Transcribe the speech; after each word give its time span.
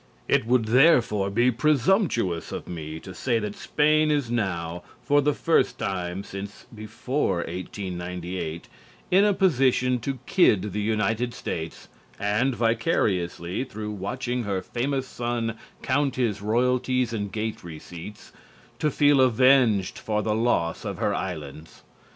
It 0.27 0.47
would 0.47 0.65
therefore 0.65 1.29
be 1.29 1.51
presumptuous 1.51 2.51
of 2.51 2.67
me 2.67 2.99
to 3.01 3.13
say 3.13 3.37
that 3.37 3.53
Spain 3.55 4.09
is 4.09 4.31
now, 4.31 4.81
for 5.03 5.21
the 5.21 5.35
first 5.35 5.77
time 5.77 6.23
since 6.23 6.65
before 6.73 7.35
1898, 7.45 8.67
in 9.11 9.23
a 9.23 9.35
position 9.35 9.99
to 9.99 10.17
kid 10.25 10.73
the 10.73 10.81
United 10.81 11.35
States 11.35 11.87
and, 12.19 12.55
vicariously 12.55 13.63
through 13.63 13.91
watching 13.91 14.41
her 14.43 14.63
famous 14.63 15.07
son 15.07 15.55
count 15.83 16.15
his 16.15 16.41
royalties 16.41 17.13
and 17.13 17.31
gate 17.31 17.63
receipts, 17.63 18.31
to 18.79 18.89
feel 18.89 19.21
avenged 19.21 19.99
for 19.99 20.23
the 20.23 20.33
loss 20.33 20.83
of 20.83 20.97
her 20.97 21.13
islands. 21.13 21.83